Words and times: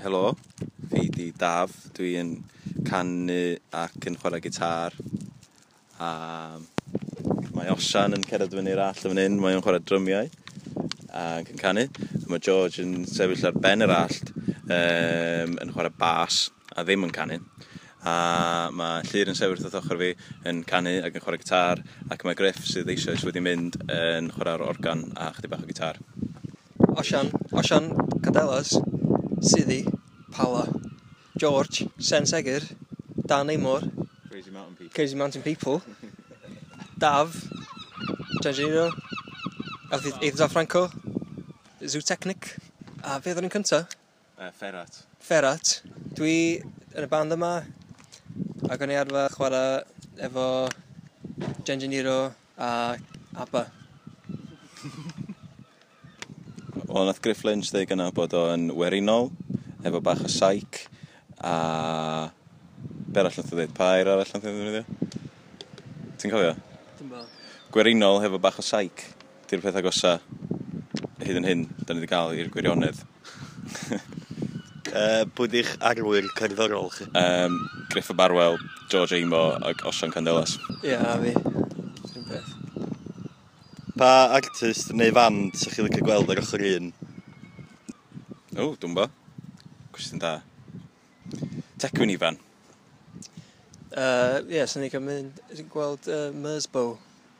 helo, 0.00 0.34
fi 0.88 1.08
di 1.12 1.26
Daf, 1.36 1.72
dwi'n 1.96 2.32
canu 2.88 3.56
ac 3.76 4.06
yn 4.08 4.16
chwarae 4.20 4.40
gitar. 4.40 4.94
A 6.00 6.56
mae 7.52 7.68
Osian 7.74 8.16
yn 8.16 8.24
cerdded 8.24 8.54
fyny'r 8.56 8.80
all 8.86 9.02
yn 9.10 9.20
hyn, 9.20 9.36
mae 9.42 9.56
o'n 9.58 9.64
chwarae 9.64 9.82
drymiau 9.84 10.30
ac 11.20 11.50
yn 11.52 11.60
canu. 11.60 11.84
Mae 12.30 12.40
George 12.46 12.80
yn 12.84 13.04
sefyll 13.10 13.44
ar 13.50 13.58
ben 13.60 13.84
yr 13.84 13.92
allt 13.92 14.32
um, 14.36 15.58
yn 15.60 15.74
chwarae 15.74 15.92
bas 16.00 16.46
a 16.72 16.84
ddim 16.86 17.04
yn 17.08 17.12
canu. 17.16 17.40
A 18.00 18.14
mae 18.72 19.04
Llyr 19.10 19.28
yn 19.34 19.36
sefyll 19.36 19.60
wrth 19.60 19.76
ochr 19.82 20.00
fi 20.00 20.14
yn 20.48 20.62
canu 20.70 20.96
ac 21.04 21.18
yn 21.18 21.26
chwarae 21.26 21.42
gitar 21.42 21.84
ac 22.08 22.24
mae 22.24 22.38
Griff 22.38 22.64
sydd 22.70 22.88
eisoes 22.94 23.26
wedi 23.28 23.44
mynd 23.44 23.76
yn 23.92 24.32
chwarae'r 24.32 24.64
organ 24.64 25.10
a 25.20 25.28
chdi 25.36 25.52
bach 25.52 25.66
o 25.66 25.68
gitar. 25.68 26.00
Osian, 26.96 27.28
Osian, 27.52 27.92
Cadelas, 28.24 28.72
Siddi, 29.40 29.84
Pala, 30.30 30.68
George, 31.36 31.88
Sensegir, 31.98 32.62
Dan 33.26 33.48
Eymor, 33.48 33.80
Crazy 34.30 34.50
Mountain 34.50 34.76
People, 34.76 34.94
Crazy 34.94 35.16
Mountain 35.16 35.42
People 35.42 35.82
Dav, 36.98 37.34
Giangino, 38.42 38.90
Eidda 40.20 40.48
Franco, 40.50 40.90
Zootechnic, 41.80 42.50
a 43.00 43.16
fe 43.24 43.32
ddod 43.32 43.46
yn 43.48 43.54
cynta? 43.54 43.86
Uh, 44.36 44.50
Ferrat. 44.52 45.00
Ferrat. 45.24 45.72
Dwi 46.18 46.60
yn 46.60 47.06
y 47.06 47.08
band 47.08 47.32
yma, 47.38 47.54
ac 48.68 48.84
o'n 48.84 48.92
i 48.92 49.00
arfa 49.00 49.24
chwarae 49.32 49.80
efo 50.28 50.46
Giangino 51.64 52.20
a 52.60 52.70
Abba. 53.40 53.64
Wel, 56.90 57.04
nath 57.06 57.20
Griff 57.22 57.44
Lynch 57.46 57.68
ddeud 57.70 57.86
gyna 57.86 58.08
bod 58.10 58.32
o'n 58.34 58.64
werinol, 58.74 59.28
efo 59.86 60.00
bach 60.02 60.24
o 60.26 60.30
saic, 60.32 60.80
a... 61.38 61.52
Be 63.06 63.22
arall 63.22 63.36
nath 63.38 63.52
o 63.54 63.58
ddeud? 63.58 63.70
Pa 63.76 63.92
air 63.94 64.10
arall 64.10 64.26
nath 64.26 64.34
o 64.34 64.40
ddefnyddio? 64.42 65.12
Ti'n 66.18 66.34
cofio? 66.34 66.56
Dim. 66.98 67.14
Gwerinol 67.70 68.18
hefo 68.24 68.42
bach 68.42 68.58
o 68.58 68.66
saic. 68.66 69.04
Di'r 69.46 69.62
peth 69.62 69.78
agosa 69.78 70.16
hyd 71.22 71.38
yn 71.38 71.46
hyn, 71.46 71.64
da 71.78 71.94
ni 71.94 72.02
wedi 72.02 72.10
cael 72.10 72.34
i'r 72.34 72.50
gwirionedd. 72.56 73.04
uh, 74.90 75.22
bwyd 75.38 75.58
eich 75.62 75.74
arwyr 75.92 76.26
cerddorol 76.42 76.90
chi? 76.96 77.06
Um, 77.14 77.62
Griff 77.94 78.10
y 78.10 78.18
Barwell, 78.18 78.58
George 78.90 79.20
Eimo 79.20 79.52
ac 79.62 79.86
Osian 79.86 80.10
Candelas. 80.10 80.58
Ie, 80.80 80.96
yeah, 80.96 81.06
a 81.14 81.20
fi. 81.22 81.69
Pa 84.00 84.30
artist 84.32 84.94
neu 84.96 85.12
fand 85.12 85.52
sy'ch 85.60 85.74
chi'n 85.76 85.84
licio 85.84 86.00
gweld 86.06 86.30
ar 86.32 86.38
ochr 86.40 86.62
un? 86.64 86.86
O, 88.56 88.70
dwi'n 88.80 88.94
bo. 88.96 89.04
Cwestiwn 89.92 90.22
da. 90.22 90.30
Tecwyn 91.84 92.12
Ifan. 92.14 92.38
Uh, 93.92 94.40
Ie, 94.46 94.54
yeah, 94.54 94.64
sy'n 94.70 94.86
ni'n 94.86 95.04
mynd 95.04 95.42
gweld 95.74 96.08
uh, 96.08 96.30
Mersbow. 96.32 96.94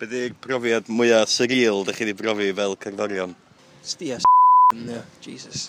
Be 0.00 0.08
di'r 0.08 0.38
profiad 0.46 0.88
mwyaf 0.88 1.28
surreal 1.34 1.82
ydych 1.82 2.00
chi 2.00 2.06
wedi 2.08 2.16
brofi 2.22 2.48
fel 2.62 2.78
cerddorion? 2.86 3.36
Stia 3.84 4.16
s***, 4.16 4.24
Jesus. 5.28 5.68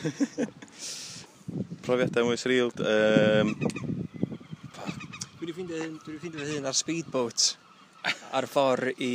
Profiadau 1.84 2.30
mwy 2.30 2.40
surreal... 2.40 2.72
Um... 2.80 3.52
Dwi 5.36 5.44
wedi 5.44 5.52
ffeindio 5.52 5.84
hyn, 5.84 6.00
dwi 6.00 6.16
wedi 6.16 6.24
ffeindio 6.24 6.50
hyn 6.54 6.72
ar 6.72 6.80
speedboat 6.80 7.50
ar 8.40 8.48
ffordd 8.48 8.96
i 9.02 9.14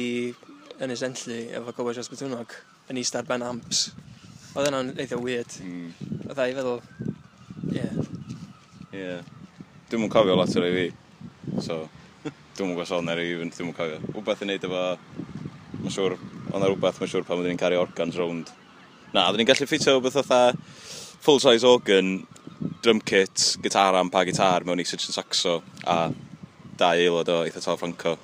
yn 0.82 0.94
essentially 0.94 1.44
efo 1.58 1.74
cobwys 1.78 2.00
Asbethwnnog 2.02 2.56
yn 2.90 3.00
eist 3.02 3.18
ar 3.18 3.28
ben 3.28 3.44
amps. 3.46 3.90
Oedd 4.56 4.70
yna'n 4.72 4.94
eitha 5.00 5.20
weird. 5.22 5.54
Mm. 5.62 5.92
Oedd 6.26 6.42
i 6.42 6.56
feddwl, 6.58 6.80
ie. 7.70 7.76
Yeah. 7.78 8.00
Ie. 8.92 9.04
Yeah. 9.04 9.22
Dwi'n 9.92 10.02
mwyn 10.02 10.14
cofio 10.14 10.38
lot 10.40 10.56
o'r 10.58 10.66
ei 10.70 10.74
fi. 10.78 10.88
So, 11.62 11.84
dwi'n 12.24 12.72
mwyn 12.72 12.80
gwasol 12.80 13.06
na'r 13.06 13.22
ei 13.22 13.36
even, 13.36 13.54
dwi'n 13.54 13.70
mwyn 13.70 13.78
cofio. 13.78 14.02
Wbeth 14.18 14.42
i 14.42 14.50
neud 14.50 14.66
efo, 14.68 14.82
mae'n 15.78 15.96
siŵr, 15.98 16.18
ond 16.50 16.66
ar 16.66 16.74
wbeth 16.74 17.02
mae'n 17.02 17.14
siŵr 17.14 17.30
pan 17.30 17.38
oedden 17.38 17.54
ni'n 17.54 17.62
cario 17.62 17.86
organs 17.86 18.18
rownd. 18.20 18.50
Na, 19.12 19.28
oedden 19.28 19.44
ni'n 19.44 19.52
gallu 19.52 19.70
ffitio 19.70 20.00
wbeth 20.00 20.18
oedd 20.24 20.60
full-size 21.22 21.68
organ, 21.68 22.16
drum 22.82 23.02
kit, 23.06 23.60
gitar 23.62 24.00
amp 24.00 24.16
a 24.18 24.26
gitar 24.26 24.66
mewn 24.66 24.82
i 24.82 24.88
Sitchin 24.88 25.14
saxo 25.14 25.60
a 25.86 26.02
dau 26.82 26.98
aelod 26.98 27.30
o 27.30 27.42
eitha 27.46 27.62
tal 27.62 27.78
Franco. 27.78 28.18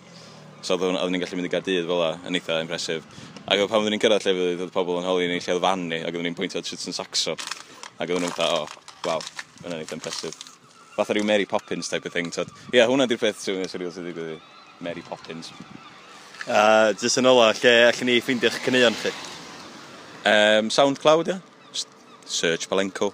So 0.67 0.75
oedden 0.75 1.13
ni'n 1.13 1.22
gallu 1.23 1.38
mynd 1.39 1.47
i 1.47 1.51
Gardydd 1.53 1.85
fel 1.88 2.01
la, 2.01 2.09
yn 2.28 2.35
eitha 2.35 2.57
impresif. 2.59 3.05
Ac 3.47 3.61
pan 3.72 3.79
oedden 3.79 3.94
ni'n 3.95 4.01
cyrraedd 4.03 4.25
llefydd, 4.28 4.63
oedd 4.66 4.73
pobl 4.75 4.97
yn 5.00 5.07
holi 5.07 5.29
ni 5.29 5.38
lle 5.39 5.53
oedd 5.55 5.63
fan 5.63 5.85
ni, 5.88 6.01
ac 6.01 6.11
oedden 6.11 6.28
ni'n 6.28 6.35
pwyntio 6.35 6.59
at 6.59 6.67
Chitson 6.67 6.95
Saxo. 6.97 7.38
Ac 7.95 8.09
oedden 8.09 8.25
nhw'n 8.25 8.35
fatha, 8.35 8.57
o, 8.57 8.66
oh, 8.66 8.97
waw, 9.07 9.23
yna'n 9.63 9.85
eitha 9.85 9.95
impresif. 9.95 10.35
Fatha 10.97 11.16
rhyw 11.16 11.23
Mary 11.29 11.47
Poppins 11.47 11.88
type 11.88 12.09
of 12.09 12.11
thing. 12.11 12.28
Ie, 12.33 12.47
yeah, 12.81 12.89
hwnna 12.91 13.07
di'r 13.07 13.22
peth 13.22 13.39
sy'n 13.45 13.63
syrwyl 13.72 13.94
sydd 13.95 14.09
wedi 14.09 14.17
gwybod. 14.17 14.50
Mary 14.83 15.05
Poppins. 15.07 15.53
A 16.47 16.59
uh, 16.59 16.91
jyst 16.99 17.22
yn 17.22 17.31
ola, 17.31 17.53
lle 17.55 17.73
allan 17.88 18.11
ni 18.11 18.17
ffeindio'ch 18.23 18.59
cyneuon 18.66 18.99
chi? 18.99 19.13
Um, 20.28 20.73
SoundCloud, 20.73 21.31
ia. 21.31 21.39
Yeah. 21.39 21.88
Search 22.28 22.67
Palenco. 22.67 23.13